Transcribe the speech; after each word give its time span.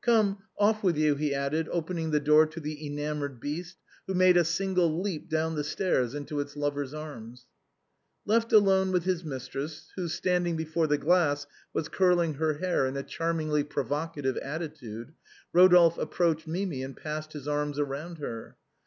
Come, 0.00 0.38
off 0.58 0.82
with 0.82 0.96
you," 0.96 1.16
he 1.16 1.34
added, 1.34 1.68
opening 1.70 2.12
the 2.12 2.18
door 2.18 2.46
to 2.46 2.58
the 2.60 2.86
enamored 2.86 3.40
beast, 3.40 3.76
who 4.06 4.14
made 4.14 4.38
a 4.38 4.42
single 4.42 5.02
leap 5.02 5.28
down 5.28 5.54
the 5.54 5.62
stairs 5.62 6.14
into 6.14 6.40
its 6.40 6.56
lover's 6.56 6.94
arms. 6.94 7.44
Left 8.24 8.54
alone 8.54 8.90
with 8.90 9.04
his 9.04 9.22
mistress, 9.22 9.92
who, 9.94 10.08
standing 10.08 10.56
before 10.56 10.86
the 10.86 10.96
glass, 10.96 11.46
was 11.74 11.90
curling 11.90 12.38
lier 12.38 12.54
hair 12.54 12.86
in 12.86 12.96
a 12.96 13.02
charmingly 13.02 13.64
provocative 13.64 14.36
atti 14.36 14.74
tude, 14.74 15.12
Eodolphe 15.54 15.98
approached 16.00 16.46
Mimi 16.46 16.82
and 16.82 16.96
passed 16.96 17.34
his 17.34 17.46
arms 17.46 17.78
round 17.78 18.16
her. 18.16 18.56